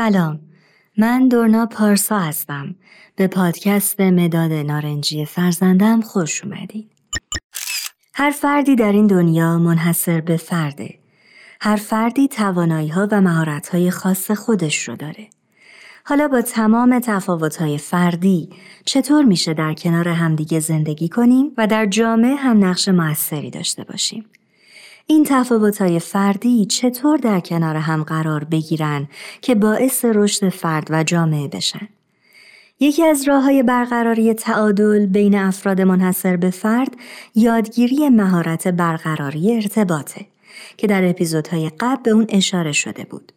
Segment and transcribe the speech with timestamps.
[0.00, 0.40] سلام.
[0.98, 2.74] من دورنا پارسا هستم.
[3.16, 6.90] به پادکست مداد نارنجی فرزندم خوش اومدید.
[8.14, 10.94] هر فردی در این دنیا منحصر به فرده.
[11.60, 15.30] هر فردی توانایی ها و مهارت های خاص خودش رو داره.
[16.04, 18.50] حالا با تمام تفاوت های فردی
[18.84, 24.24] چطور میشه در کنار همدیگه زندگی کنیم و در جامعه هم نقش موثری داشته باشیم؟
[25.10, 29.08] این تفاوت‌های فردی چطور در کنار هم قرار بگیرن
[29.40, 31.88] که باعث رشد فرد و جامعه بشن؟
[32.80, 36.96] یکی از راه های برقراری تعادل بین افراد منحصر به فرد
[37.34, 40.26] یادگیری مهارت برقراری ارتباطه
[40.76, 43.32] که در اپیزودهای قبل به اون اشاره شده بود.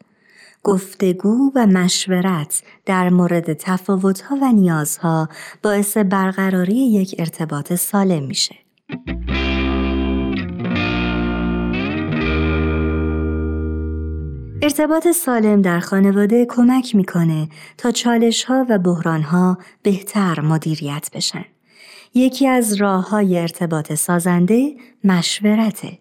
[0.64, 5.30] گفتگو و مشورت در مورد تفاوت‌ها و نیازها
[5.64, 8.56] باعث برقراری یک ارتباط سالم میشه.
[14.64, 21.46] ارتباط سالم در خانواده کمک می‌کنه تا چالش ها و بحران ها بهتر مدیریت بشن.
[22.14, 25.98] یکی از راه های ارتباط سازنده مشورته.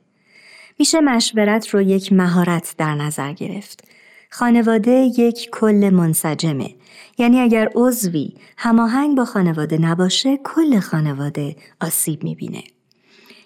[0.79, 3.85] میشه مشورت رو یک مهارت در نظر گرفت.
[4.31, 6.75] خانواده یک کل منسجمه.
[7.19, 12.63] یعنی اگر عضوی هماهنگ با خانواده نباشه کل خانواده آسیب می‌بینه.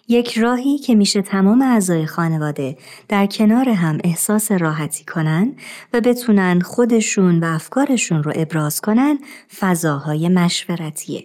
[0.08, 2.76] یک راهی که میشه تمام اعضای خانواده
[3.08, 5.52] در کنار هم احساس راحتی کنن
[5.92, 9.18] و بتونن خودشون و افکارشون رو ابراز کنن
[9.58, 11.24] فضاهای مشورتیه.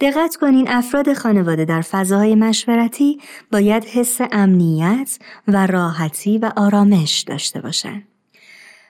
[0.00, 3.20] دقت کنین افراد خانواده در فضاهای مشورتی
[3.52, 5.18] باید حس امنیت
[5.48, 8.02] و راحتی و آرامش داشته باشن.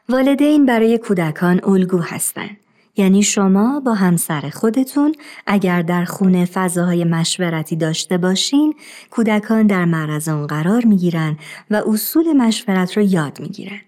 [0.09, 2.57] والدین برای کودکان الگو هستند.
[2.99, 5.15] یعنی شما با همسر خودتون
[5.47, 8.75] اگر در خونه فضاهای مشورتی داشته باشین
[9.11, 11.37] کودکان در معرض اون قرار می‌گیرن
[11.71, 13.81] و اصول مشورت رو یاد می‌گیرن.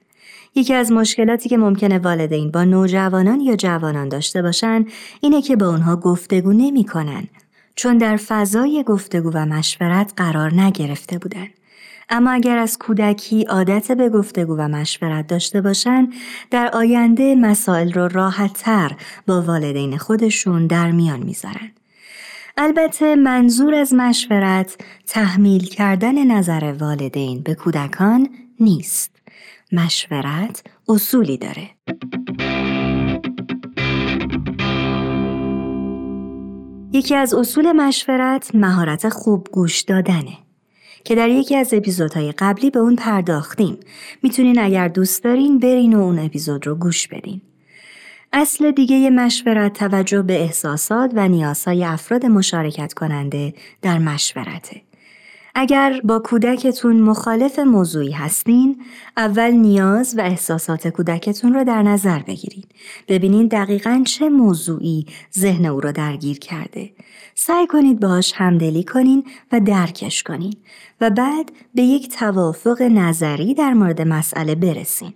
[0.54, 4.84] یکی از مشکلاتی که ممکنه والدین با نوجوانان یا جوانان داشته باشن
[5.20, 7.24] اینه که با اونها گفتگو نمی‌کنن
[7.74, 11.46] چون در فضای گفتگو و مشورت قرار نگرفته بودن.
[12.10, 16.08] اما اگر از کودکی عادت به گفتگو و مشورت داشته باشن
[16.50, 18.92] در آینده مسائل رو راحتتر
[19.26, 21.70] با والدین خودشون در میان می‌ذارن.
[22.56, 24.76] البته منظور از مشورت
[25.06, 28.28] تحمیل کردن نظر والدین به کودکان
[28.60, 29.10] نیست.
[29.72, 31.70] مشورت اصولی داره.
[36.92, 40.49] یکی از اصول مشورت مهارت خوب گوش دادنه.
[41.04, 43.78] که در یکی از اپیزودهای قبلی به اون پرداختیم.
[44.22, 47.40] می‌تونین اگر دوست دارین برین و اون اپیزود رو گوش بدین.
[48.32, 54.82] اصل دیگه مشورت توجه به احساسات و نیازهای افراد مشارکت کننده در مشورته.
[55.54, 58.82] اگر با کودکتون مخالف موضوعی هستین،
[59.16, 62.68] اول نیاز و احساسات کودکتون رو در نظر بگیرید.
[63.08, 65.06] ببینید دقیقا چه موضوعی
[65.38, 66.90] ذهن او رو درگیر کرده.
[67.34, 70.54] سعی کنید باهاش همدلی کنین و درکش کنین
[71.00, 75.12] و بعد به یک توافق نظری در مورد مسئله برسین.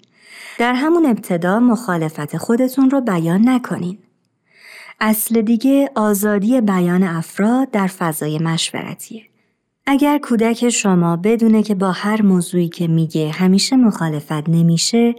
[0.58, 3.98] در همون ابتدا مخالفت خودتون رو بیان نکنین.
[5.00, 9.22] اصل دیگه آزادی بیان افراد در فضای مشورتیه.
[9.86, 15.14] اگر کودک شما بدونه که با هر موضوعی که میگه همیشه مخالفت نمیشه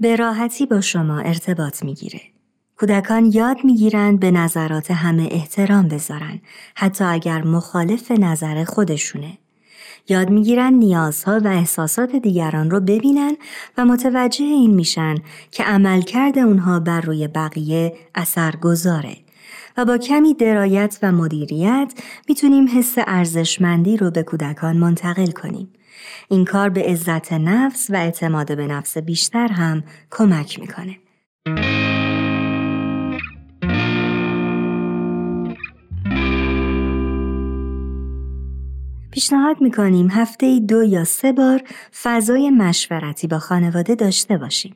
[0.00, 2.20] به راحتی با شما ارتباط می‌گیره.
[2.78, 6.40] کودکان یاد می‌گیرند به نظرات همه احترام بذارن
[6.74, 9.38] حتی اگر مخالف نظر خودشونه.
[10.08, 13.36] یاد می‌گیرن نیازها و احساسات دیگران رو ببینن
[13.78, 15.14] و متوجه این میشن
[15.50, 19.16] که عملکرد اونها بر روی بقیه اثر گذاره.
[19.78, 21.92] و با کمی درایت و مدیریت
[22.28, 25.72] می‌تونیم حس ارزشمندی رو به کودکان منتقل کنیم.
[26.28, 30.96] این کار به عزت نفس و اعتماد به نفس بیشتر هم کمک می‌کنه.
[39.18, 41.62] پیشنهاد می‌کنیم هفته دو یا سه بار
[42.02, 44.74] فضای مشورتی با خانواده داشته باشین.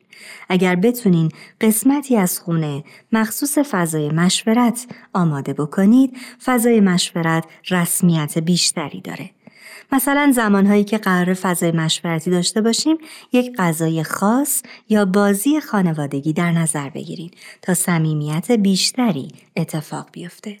[0.49, 1.31] اگر بتونین
[1.61, 9.29] قسمتی از خونه مخصوص فضای مشورت آماده بکنید، فضای مشورت رسمیت بیشتری داره.
[9.91, 12.97] مثلا زمانهایی که قرار فضای مشورتی داشته باشیم
[13.33, 20.57] یک غذای خاص یا بازی خانوادگی در نظر بگیرید تا صمیمیت بیشتری اتفاق بیفته.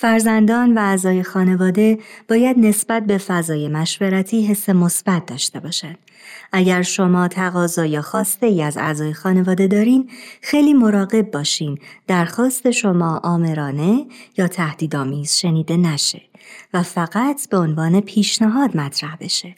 [0.00, 1.98] فرزندان و اعضای خانواده
[2.28, 5.98] باید نسبت به فضای مشورتی حس مثبت داشته باشند.
[6.52, 10.10] اگر شما تقاضا یا خواسته ای از اعضای خانواده دارین،
[10.42, 14.06] خیلی مراقب باشین درخواست شما آمرانه
[14.36, 16.22] یا تهدیدآمیز شنیده نشه
[16.74, 19.54] و فقط به عنوان پیشنهاد مطرح بشه.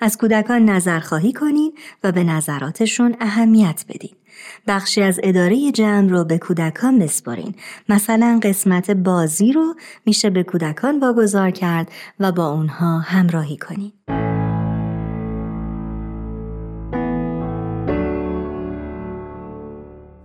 [0.00, 1.72] از کودکان نظرخواهی کنین
[2.04, 4.17] و به نظراتشون اهمیت بدین.
[4.66, 7.54] بخشی از اداره جمع رو به کودکان بسپارین.
[7.88, 9.74] مثلا قسمت بازی رو
[10.06, 11.90] میشه به کودکان واگذار کرد
[12.20, 13.92] و با اونها همراهی کنین.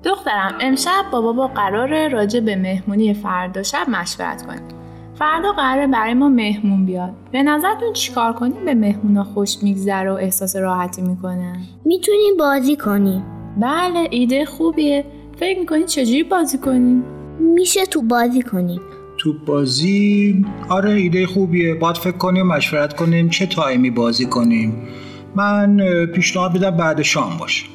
[0.03, 4.67] دخترم امشب با بابا قرار راجع به مهمونی فردا شب مشورت کنیم.
[5.19, 7.13] فردا قراره برای ما مهمون بیاد.
[7.31, 13.23] به نظرتون چیکار کنیم به مهمونا خوش میگذره و احساس راحتی می‌کنن؟ می‌تونیم بازی کنیم.
[13.57, 15.05] بله ایده خوبیه.
[15.37, 17.03] فکر می‌کنید چجوری بازی کنیم؟
[17.39, 18.81] میشه تو بازی کنیم.
[19.17, 21.75] تو بازی؟ آره ایده خوبیه.
[21.75, 24.87] باید فکر کنیم مشورت کنیم چه تایمی بازی کنیم.
[25.35, 27.65] من پیشنهاد میدم بعد شام باشه.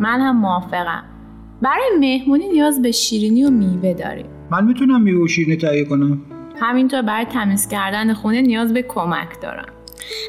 [0.00, 1.02] من هم موافقم.
[1.62, 6.20] برای مهمونی نیاز به شیرینی و میوه داریم من می‌تونم میوه و شیرینی تهیه کنم.
[6.60, 9.72] همینطور برای تمیز کردن خونه نیاز به کمک دارم.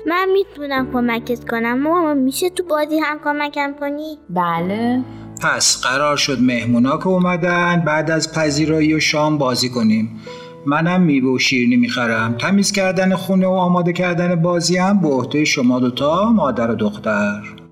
[0.08, 1.82] من می‌تونم کمکت کنم.
[1.82, 5.04] ماما میشه تو بازی هم کمکم کنی؟ بله.
[5.44, 10.20] پس قرار شد مهمونا که اومدن بعد از پذیرایی و شام بازی کنیم.
[10.66, 12.38] منم میوه و شیرینی می‌خرم.
[12.38, 17.67] تمیز کردن خونه و آماده کردن بازی هم به عهده شما دوتا مادر و دختر.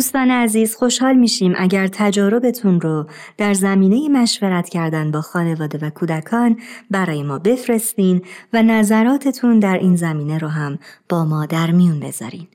[0.00, 3.06] دوستان عزیز خوشحال میشیم اگر تجاربتون رو
[3.36, 6.60] در زمینه مشورت کردن با خانواده و کودکان
[6.90, 12.46] برای ما بفرستین و نظراتتون در این زمینه رو هم با ما در میون بذارین.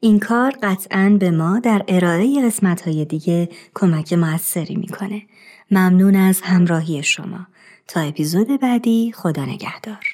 [0.00, 5.22] این کار قطعا به ما در ارائه قسمت های دیگه کمک موثری می‌کنه.
[5.70, 7.46] ممنون از همراهی شما.
[7.88, 10.04] تا اپیزود بعدی خدا نگهدار.